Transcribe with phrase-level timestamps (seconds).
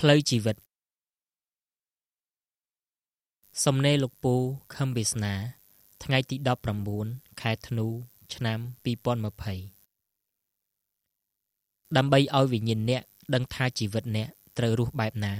[0.00, 0.56] ផ្លូវជីវិត
[3.64, 4.34] សំណេរលោកពូ
[4.74, 5.34] ខឹមវាសនា
[6.04, 6.36] ថ្ងៃទី
[6.88, 7.86] 19ខែធ្នូ
[8.34, 8.58] ឆ្នាំ
[9.66, 13.02] 2020ដើម្បីឲ្យវិញ្ញាណអ្នក
[13.34, 14.28] ដឹងថាជីវិតអ្នក
[14.58, 15.34] ត្រូវរស់បែបណា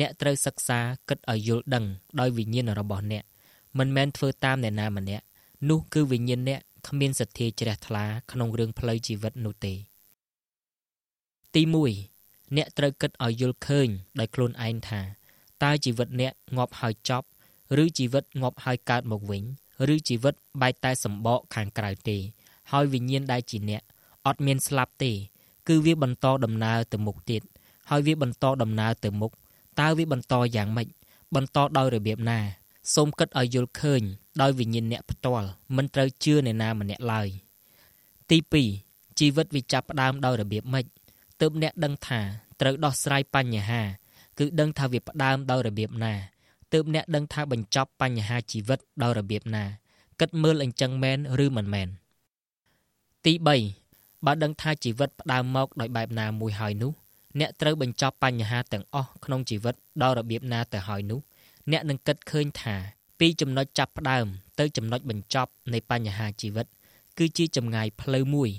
[0.00, 0.78] អ្នកត្រូវសិក្សា
[1.08, 1.84] គិតឲ្យយល់ដឹង
[2.20, 3.24] ដោយវិញ្ញាណរបស់អ្នក
[3.78, 5.24] មិនមែនធ្វើតាមអ្នកណាម្នាក់
[5.68, 9.74] នោះគឺវិញ្ញាណអ្នកគ្មានសទ្ធាជ្រះថ្លាក្នុងរឿងផ្លូវជីវិតនោះទេ
[11.54, 12.13] ទី1
[12.56, 13.88] អ្នកត្រូវគិតឲ្យយល់ឃើញ
[14.18, 15.00] ដោយខ្លួនឯងថា
[15.62, 17.26] តើជីវិតអ្នកងាប់ហើយចប់
[17.82, 19.42] ឬជីវិតងាប់ហើយកើតមកវិញ
[19.94, 22.16] ឬជីវិតបែកតែសម្បកខាងក្រៅទេ
[22.72, 23.82] ហើយវិញ្ញាណដែលជាអ្នក
[24.26, 25.12] អត់មានស្លាប់ទេ
[25.68, 27.42] គឺវាបន្តដំណើរទៅមុខទៀត
[27.90, 29.32] ហើយវាបន្តដំណើរទៅមុខ
[29.80, 30.88] តើវាបន្តយ៉ាងម៉េច
[31.34, 32.38] បន្តដោយរបៀបណា
[32.94, 34.02] សូមគិតឲ្យយល់ឃើញ
[34.40, 37.28] ដោយវិញ្ញាណអ្នកផ្ទាល់មិនត្រូវជឿអ្នកណាម្នាក់ឡើយ
[38.30, 38.38] ទី
[38.78, 40.84] 2ជីវិតវាចាប់ផ្ដើមដោយរបៀបម៉េច
[41.40, 42.20] ទើបអ្នកដឹងថា
[42.60, 43.82] ត្រូវដោះស្រាយបញ្ហា
[44.38, 46.14] គឺដឹងថាវាផ្ដើមដោយរបៀបណា
[46.72, 49.64] ទើបអ្នកដឹងថាបញ្ចប់បញ្ហាជីវិតដោយរបៀបណា
[50.20, 51.88] គិតមើលអញ្ចឹងមែនឬមិនមែន
[53.24, 53.32] ទី
[53.82, 56.92] 3បើដឹងថាជីវិតផ្ដើមមកដោយបែបណាមួយហើយនោះ
[57.40, 61.20] អ្នកត្រូវបញ្ចប់បញ្ហាទាំងអស់ក្នុងជីវិតដោយរបៀបណាទៅហើយនោះ
[61.70, 62.74] អ្នកនឹងគិតឃើញថា
[63.20, 64.26] ពីចំណុចចាប់ផ្ដើម
[64.58, 66.66] ទៅចំណុចបញ្ចប់នៃបញ្ហាជីវិត
[67.18, 68.50] គឺជាចម្ងាយផ្លូវមួយ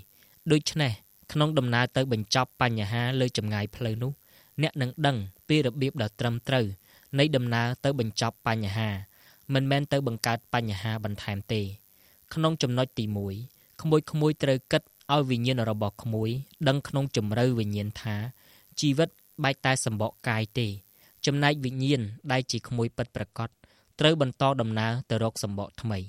[0.52, 0.92] ដូច្នេះ
[1.32, 4.12] ក្នុងដំណើរទៅបញ្ចប់បញ្ហាលើចម្ងាយផ្លូវនោះ
[4.62, 6.66] អ្នកនឹងដឹងពីរបៀបដ៏ត្រឹមត្រូវ
[7.20, 8.90] នៃដំណើរទៅបញ្ចប់បញ្ហា
[9.54, 11.62] មិនមែនទៅបង្កើតបញ្ហាបន្ថែមទេ
[12.34, 14.82] ក្នុងចំណុចទី1ក្មួយក្មួយត្រូវគិត
[15.14, 16.30] ឲ្យវិញ្ញាណរបស់ក្មួយ
[16.68, 18.16] ដឹងក្នុងជំរឿវិញ្ញាណថា
[18.80, 19.10] ជីវិត
[19.44, 20.68] បែកតែសម្បកកាយទេ
[21.26, 23.50] ចំណែកវិញ្ញាណដែលជាក្មួយពិតប្រាកដ
[24.00, 26.00] ត្រូវបន្តដំណើរទៅរកសម្បកថ្មី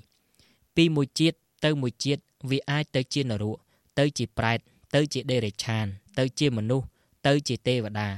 [0.76, 3.58] ពីមួយជាតិទៅមួយជាតិវាអាចទៅជានរក
[3.98, 4.60] ទៅជាប្រែត
[4.96, 5.86] ទៅជាដេរេឆាន
[6.18, 6.86] ទៅជាមនុស្ស
[7.26, 8.08] ទៅជាទេវតា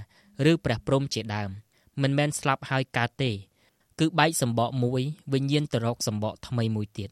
[0.50, 1.50] ឬព្រះព្រំជាដើម
[2.02, 3.30] មិនមែនស្លាប់ហើយកើតទេ
[3.98, 7.10] គឺបែកសម្បកមួយ វិញ្ញាណទៅរកសម្បកថ្មីមួយទៀត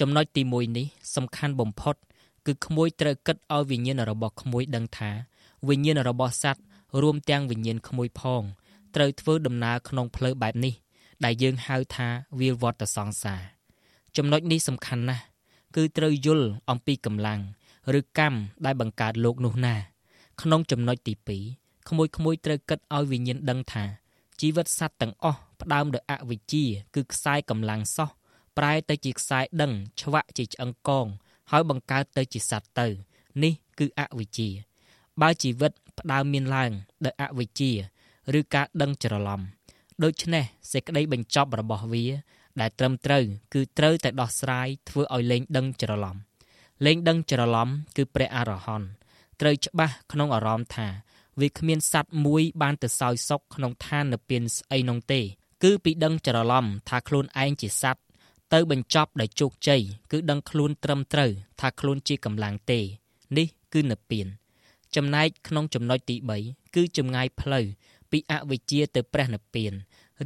[0.00, 1.96] ចំណុចទី1នេះសំខាន់បំផុត
[2.46, 5.10] គឺក្មួយត្រូវគិតឲ្យវិញ្ញាណរបស់ក្មួយដឹងថា
[5.68, 6.62] វិញ្ញាណរបស់សត្វ
[7.02, 8.42] រួមទាំងវិញ្ញាណក្មួយផង
[8.94, 10.74] ត្រូវធ្វើដំណើរក្នុងផ្លូវបែបនេះ
[11.24, 12.08] ដែលយើងហៅថា
[12.40, 13.40] វាលវត្តសង្សារ
[14.16, 15.24] ចំណុចនេះសំខាន់ណាស់
[15.76, 17.40] គឺត្រូវយល់អំពីកម្លាំង
[17.98, 19.74] ឬកម្មដែលបង្កើតលោកនោះណា
[20.42, 21.14] ក្នុងចំណុចទី
[21.50, 23.84] 2ក្មួយក្មួយត្រូវគិតឲ្យវិញ្ញាណដឹងថា
[24.40, 26.64] ជីវិតសត្វទាំងអស់ផ្ដើមដោយអវិជ្ជា
[26.94, 28.10] គឺខ្សែកម្លាំងសោះ
[28.56, 31.06] ប្រែទៅជាខ្សែដឹងឆ្វាក់ជាឆ្អឹងកង
[31.50, 32.86] ហើយបង្កើតទៅជាសត្វទៅ
[33.42, 34.48] នេះគឺអវិជ្ជា
[35.22, 36.70] បើជីវិតផ្ដើមមានឡើង
[37.04, 37.72] ដោយអវិជ្ជា
[38.38, 39.40] ឬការដឹងច្រឡំ
[40.04, 42.04] ដូច្នេះសេចក្តីបញ្ចប់របស់វា
[42.60, 46.16] ដែលត្រឹមត្រូវគឺត្រូវតែដោះស្រាយធ្វើឲ្យលែងដឹងច្រឡំ
[46.85, 48.87] លែងដឹងច្រឡំគឺព្រះអរហន្ត
[49.41, 50.87] ត្រូវច្បាស់ក្នុងអារម្មណ៍ថា
[51.39, 55.21] វាគ្មានសัตว์មួយបានទៅសោយសុខក្នុងឋាននិព្វានស្អីនោះទេ
[55.63, 58.03] គឺពីដឹងច្រឡំថាខ្លួនឯងជាសัตว์
[58.53, 59.81] ទៅបញ្ចប់ដោយជោគជ័យ
[60.11, 62.79] គឺដឹងខ្លួនត្រឹមត្រូវថាខ្លួនជាកម្លាំងទេ
[63.37, 64.27] នេះគឺនិព្វាន
[64.95, 67.65] ចំណែកក្នុងចំណុចទី3គឺចម្ងាយផ្លូវ
[68.11, 69.73] ពីអវិជ្ជាទៅព្រះនិព្វាន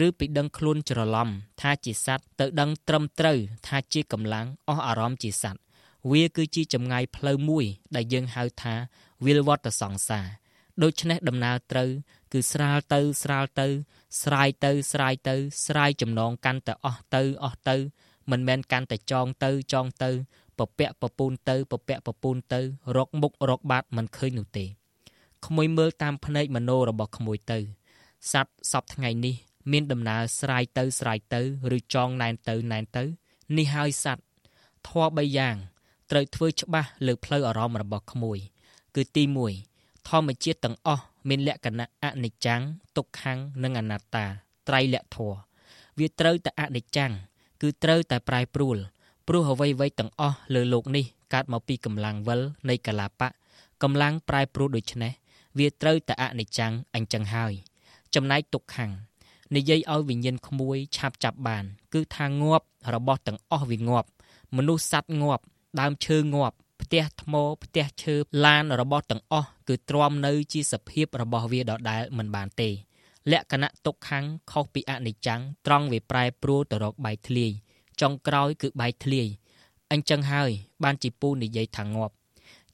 [0.06, 1.30] ឬពីដឹងខ្លួនច្រឡំ
[1.62, 3.38] ថាជាសัตว์ទៅដឹងត្រឹមត្រូវ
[3.68, 5.62] ថាជាកម្លាំងអស់អារម្មណ៍ជាសัตว์
[6.12, 7.66] វាគឺជាចម្ងាយផ្លូវមួយ
[7.96, 8.76] ដែលយើងហៅថា
[9.26, 10.28] វិលវត្តសង្សារ
[10.84, 11.90] ដូច្នេះដំណើរត្រូវ
[12.34, 13.68] គឺស្រាលទៅស្រាលទៅ
[14.22, 17.76] ស្រាយទៅស្រាយទៅ ស្រាយចំណងកាន់តែអស់ទៅអស់ទៅ
[18.32, 20.12] មិនមែនកាន់តែចងទៅចងទៅ
[20.58, 22.62] ពពាក់ពពូនទៅពពាក់ពពូនទៅ
[22.96, 24.66] រកមុខរកបាតមិនឃើញនោះទេ
[25.46, 27.60] ក្មួយមើលតាមភ្នែកមโนរបស់ក្មួយទៅ
[28.32, 29.36] សัตว์សពថ្ងៃនេះ
[29.72, 31.42] មានដំណើរស្រាយទៅស្រាយទៅ
[31.76, 33.04] ឬចងណែនទៅណែនទៅ
[33.58, 34.26] នេះហើយសัตว์
[34.88, 35.56] ធម៌3យ៉ាង
[36.12, 38.40] ត្រូវធ្វើច្បាស់លើផ្លូវអារម្មណ៍របស់ក្មួយ
[38.96, 39.24] គឺទី
[39.66, 42.60] 1ធម្មជាតិទាំងអស់មានលក្ខណៈអនិច្ចំ
[42.98, 44.26] ទុក្ខំនិងអនត្តា
[44.68, 45.38] ត្រៃលក្ខធម៌
[46.00, 47.12] វាត្រូវតែអនិច្ចំ
[47.62, 48.78] គឺត្រូវតែប្រែប្រួល
[49.28, 53.30] ព្រោះអ្វីៗទាំងអស់លើโลกនេះកើតមកពីកម្លាំងវិលនៃកលាបៈ
[53.84, 55.12] កម្លាំងប្រែប្រួលដូច្នេះ
[55.58, 57.54] វាត្រូវតែអនិច្ចំអញ្ចឹងហើយ
[58.16, 58.90] ចំណែកទុក្ខំ
[59.56, 61.64] និយាយឲ្យវិញ្ញាណក្មួយឆាប់ចាប់បាន
[61.94, 64.08] គឺថាងាប់របស់ទាំងអស់វាងាប់
[64.56, 65.44] មនុស្សសត្វងាប់
[65.80, 67.34] ដើមឈើងាប់ផ្ទះថ្ម
[67.64, 72.70] ផ្ទះឈើឡានរបស់ទាំងអស់គឺទ្រាំនៅជាសភាពរបស់វាដដែលមិនបានទេ
[73.32, 77.52] លក្ខណៈទុក្ខំខុសពីអនិច្ចំត្រង់វាប្រែប្រួលទៅរកបែកធ្លាយ
[78.02, 79.28] ចុងក្រោយគឺបែកធ្លាយ
[79.92, 80.52] អញ្ចឹងហើយ
[80.84, 82.14] បានជាពូនិយាយថាងាប់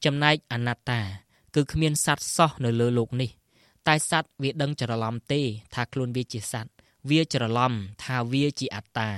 [0.06, 1.02] ចំណែកអនត្តា
[1.56, 3.32] គឺគ្មានសត្វសោះនៅលើโลกនេះ
[3.88, 5.42] តែសត្វវាដឹងច្រឡំទេ
[5.74, 6.72] ថាខ្លួនវាជាសត្វ
[7.10, 9.10] វាច្រឡំថាវាជាអត្តា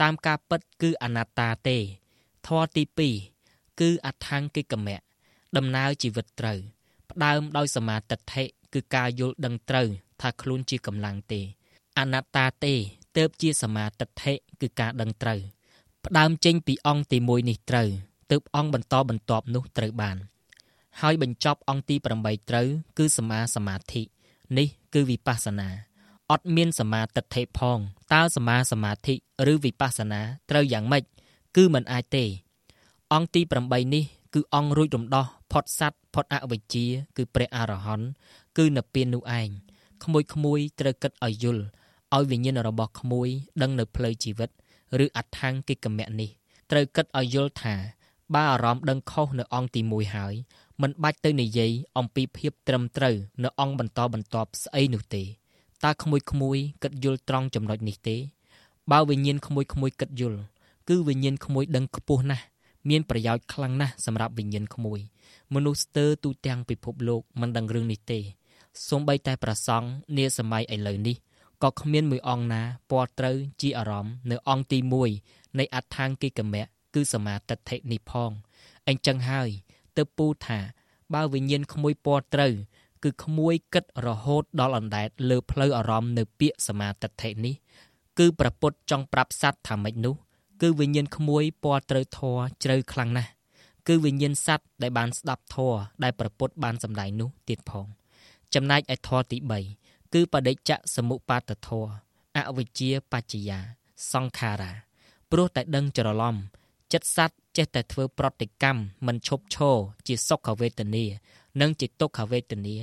[0.00, 1.78] តាមការពិតគឺអនត្តាទេ
[2.47, 2.83] ធម៌ទី
[3.31, 4.97] 2គឺអថង្គិកមៈ
[5.57, 6.59] ដំណើរជីវិតត្រូវ
[7.11, 8.43] ផ្ដើមដោយសមាទិដ្ឋិ
[8.73, 9.87] គឺការយល់ដឹងត្រូវ
[10.21, 11.41] ថាខ្លួនជាកម្លាំងទេ
[11.99, 12.73] អនត្តាទេ
[13.17, 15.39] ទៅជាសមាទិដ្ឋិគឺការដឹងត្រូវ
[16.05, 17.89] ផ្ដើមចេញពីអង្គទី1នេះត្រូវ
[18.31, 20.17] ទើបអង្គបន្តបន្ទាប់នោះត្រូវបាន
[21.01, 22.67] ហើយបញ្ចប់អង្គទី8ត្រូវ
[22.97, 24.01] គឺសមាសមាធិ
[24.57, 25.69] នេះគឺវិបស្សនា
[26.31, 27.79] អត់មានសមាទិដ្ឋិផង
[28.13, 29.15] តើសមាសមាធិ
[29.51, 31.03] ឬវិបស្សនាត្រូវយ៉ាងម៉េច
[31.55, 32.25] គឺមិនអាចទេ
[33.13, 34.03] អង្គទី8នេះ
[34.33, 36.85] គឺអង្គរួចរំដោះផុតសัตว์ផុតអវិជ្ជា
[37.17, 38.07] គឺព្រះអរហន្ត
[38.57, 39.49] គឺនៅពៀននោះឯង
[40.03, 41.63] ក្មួយក្មួយត្រូវគិតឲ្យយល់
[42.15, 43.29] ឲ្យវិញ្ញាណរបស់ក្មួយ
[43.61, 44.49] ដឹងនៅផ្លូវជីវិត
[45.03, 46.29] ឬអដ្ឋង្គិកមៈនេះ
[46.71, 47.75] ត្រូវគិតឲ្យយល់ថា
[48.33, 50.33] បើអារម្មណ៍ដឹងខុសនៅអង្គទី1ហើយ
[50.81, 55.23] មិនបាច់ទៅនិយាយអំពីភាពត្រឹមត្រូវនៅអង្គបន្តបន្ទាប់ស្អីនោះទេ
[55.83, 58.17] តើក្មួយក្មួយគិតយល់ត្រង់ចំណុចនេះទេ
[58.91, 60.39] បើវិញ្ញាណក្មួយក្មួយគិតយល់
[60.89, 62.45] គឺវិញ្ញាណក្មួយដឹងខ្ពស់ណាស់
[62.89, 64.99] មានប្រយោជន៍ខ្លាំងណាស់សម្រាប់វិញ្ញាណក្មួយ
[65.53, 68.19] មនុស្សស្ទើរទូទាំងពិភពលោកមិនដឹងរឿងនេះទេ
[68.89, 69.87] សូម្បីតែប្រសង់
[70.17, 71.15] នាសម័យឥឡូវនេះ
[71.63, 72.61] ក៏គ្មានមួយអង្គណា
[72.91, 74.79] ពាល់ត្រូវជាអារម្មណ៍នៅអង្គទី
[75.19, 76.63] 1នៃអដ្ឋាង្គិកមៈ
[76.93, 78.31] គឺសមាទិដ្ឋិនេះផង
[78.87, 79.49] អញ្ចឹងហើយ
[79.97, 80.59] ទៅពូថា
[81.13, 82.53] បើវិញ្ញាណក្មួយពាល់ត្រូវ
[83.03, 87.55] គឺក្មួយគិតរហូតដល់អណ្ដែតលើផ្លូវអារម្មណ៍នៅពាក្យសមាទិដ្ឋិនេះ
[88.19, 90.15] គឺប្រពុតចង់ប្រាប់សัตว์ថាម៉េចនោះ
[90.62, 93.30] គឺវិញ្ញាណក្មួយពាល់ត្រូវធរជ្រៅខ្លាំងណាស់
[93.88, 97.86] គឺវិញ្ញាណសัตว์ដែលបានស្ដាប់ធរដែលប្រពុតបានសម្ដែងនោះទៀតផង
[98.54, 99.38] ចំណែកឯធរទី
[99.76, 101.86] 3គឺបដិច្ចសមុបាទធរ
[102.36, 103.58] អវិជ្ជាបច្ចយា
[104.12, 104.72] សង្ខារា
[105.30, 106.36] ព្រោះតែដឹងច្រឡំ
[106.92, 111.04] ចិត្តសัตว์ចេះតែធ្វើប្រតិកម្មមិនឈប់ឈរជាសុខវេទនា
[111.60, 112.76] និងជាទុក្ខវេទនា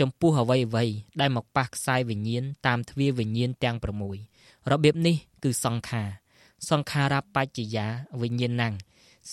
[0.00, 0.84] ចំពោះអ្វីអ្វី
[1.20, 3.76] ដែលមកប៉ះខ្សែវិញ្ញាណតាមទ្វារវិញ្ញាណទាំង
[4.24, 6.08] 6របៀបនេះគឺសង្ខារ
[6.70, 7.86] សង្ខារបច្ចយា
[8.22, 8.74] វិញ្ញាណัง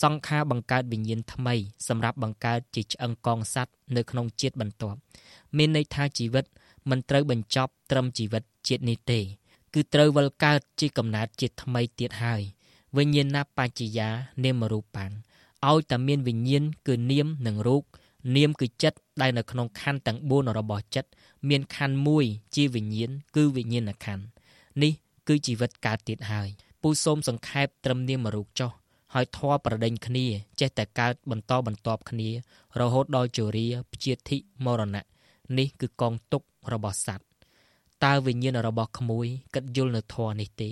[0.02, 1.56] សង្ខារបង្កើតវិញ្ញាណថ្មី
[1.88, 4.98] សម្រាប់បង្កើតជាឆ្អឹងកងសัตว์នៅក្នុងជាតិបន្ទាប់
[5.58, 6.46] មានន័យថាជីវិត
[6.90, 9.20] មិនត្រូវបញ្ចប់ត្រឹមជីវិតជាតិនេះទេ
[9.74, 12.42] គឺត្រូវវិលកើតជាកំណើតជាតិថ្មីទៀតហើយ
[12.98, 14.10] វិញ្ញាណបច្ចយា
[14.44, 15.12] នាមរូបាំង
[15.68, 17.84] ឲ្យតែមានវិញ្ញាណគឺនាមនិងរូប
[18.36, 21.10] នាមគឺចិត្តដែលនៅក្នុងខណ្ឌទាំង4របស់ចិត្ត
[21.50, 22.26] មានខណ្ឌមួយ
[22.56, 24.24] ជាវិញ្ញាណគឺវិញ្ញាណខណ្ឌ
[24.84, 24.94] នេះ
[25.28, 26.50] គឺជីវិតកើតទៀតហើយ
[26.83, 28.71] ពូសូមសង្ខេបត្រឹមនាមរូបចុះ
[29.15, 30.27] ហើយធေါ်ប្រដេញគ្នា
[30.61, 32.29] ចេះតែកើតបន្តបន្ទាប់គ្នា
[32.81, 35.05] រហូតដល់ជរាព្យាធិមរណៈ
[35.59, 36.43] នេះគឺកងទុក
[36.73, 37.25] របស់សត្វ
[38.05, 40.71] តើវិញ្ញាណរបស់ក្មួយគិតយល់នៅធម៌នេះទេ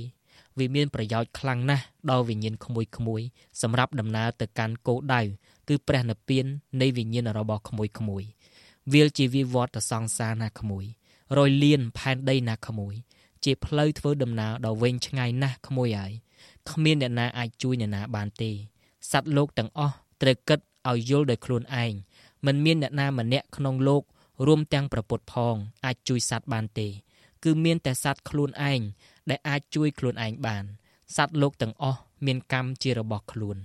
[0.58, 3.22] វាមានប្រយោជន៍ខ្លាំងណាស់ដល់វិញ្ញាណក្មួយក្មួយ
[3.62, 5.22] សម្រាប់ដំណើរទៅកាន់គោលដៅ
[5.68, 6.46] គឺព្រះនិព្វាន
[6.80, 8.22] នៃវិញ្ញាណរបស់ក្មួយក្មួយ
[8.92, 10.84] វាលជាវិវត្តសង្សារណាក្មួយ
[11.38, 12.94] រយលៀនផែនដីណាក្មួយ
[13.44, 16.12] ជាផ្លូវធ្វើដំណើរដ៏វែងឆ្ងាយណាស់ក្មួយហើយ
[16.70, 18.50] គ្មានអ្នកណាអាចជួយអ្នកណាបានទេ
[19.12, 21.92] សត្វលោកទាំងអស់ត្រូវគិតឲ្យយល់ដោយខ្លួនឯង
[22.46, 24.02] មិនមានអ្នកណាម្នាក់ក្នុងលោក
[24.46, 26.88] រួមទាំងប្រពុតផងអាចជួយសត្វបានទេ
[27.44, 28.80] គឺមានតែសត្វខ្លួនឯង
[29.30, 30.64] ដែលអាចជួយខ្លួនឯងបាន
[31.16, 33.56] សត្វលោកទាំងអស់មានកម្មជារបស់ខ្លួន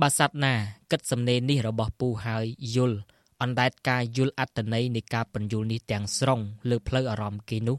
[0.00, 0.54] បើសត្វណា
[0.90, 2.44] គិតសំណេរនេះរបស់ពូហើយ
[2.76, 2.98] យល់
[3.42, 6.40] អណ្ដែតការយល់អត្តន័យនៃការបញ្យល់នេះទាំងស្រុង
[6.70, 7.78] លើផ្លូវអារម្មណ៍គេនោះ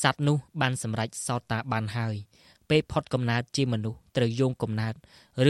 [0.00, 2.14] សត្វនោះបានសម្រេចសោតាបានហើយ
[2.70, 4.94] ពេលផុតកំណើតជាមនុស្សត្រូវយោងកំណើត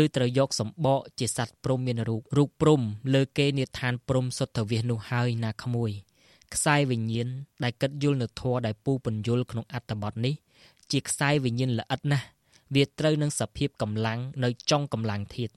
[0.01, 2.81] ឬត្រូវយកសម្បកជាសត្វព្រំមានរូបរូបព្រំ
[3.15, 5.91] លើគេនិឋានព្រំសុទ្ធវិសនោះហើយណាក្មួយ
[6.55, 7.29] ខ្សែវិញ្ញាណ
[7.63, 10.35] ដែលកិតយល់នៅធម៌ដែលពូបញ្យលក្នុងអត្តបទនេះ
[10.93, 12.27] ជាខ្សែវិញ្ញាណល្អិតណាស់
[12.75, 15.51] វាត្រូវនឹងសភាពកម្លាំងនៅចុងកម្លាំងធាត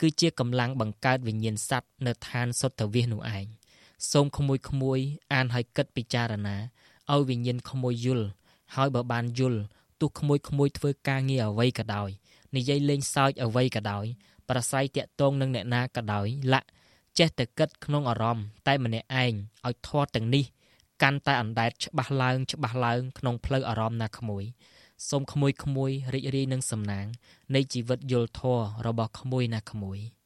[0.00, 3.46] គឺជាកម្លាំងបង្កើតវិញ្ញាណសัตว์នៅឋានសុទ្ធវិសនោះឯង
[4.12, 4.98] សូមក្មួយក្មួយ
[5.32, 6.56] អានឲ្យគិតពិចារណា
[7.12, 8.26] ឲ្យវិញ្ញាណក្មួយយល់
[8.74, 9.60] ហើយបើបានយល់
[10.00, 12.10] ទោះក្មួយក្មួយធ្វើការងារអ្វីក៏ដោយ
[12.56, 14.04] និយាយលេងសើចអ្វីក៏ដោយ
[14.48, 16.68] ប្រស័យតាក់ទងនឹងអ្នកណាក៏ដោយលាក់
[17.18, 19.32] ចេះតែគិតក្នុងអារម្មណ៍តែម្នាក់ឯង
[19.66, 20.44] ឲ្យធាត់ទាំងនេះ
[21.02, 24.44] កាន់តែអណ្ដែតច្បាស់ឡើងច្បាស់ឡើងក្នុងផ្លូវអារម្មណ៍ណាក្មួយ
[25.08, 27.06] សូមក្មួយក្មួយរីករាយនឹងសំណាង
[27.54, 29.98] នៃជីវិតយល់ធម៌របស់ក្មួយណាក្មួយ។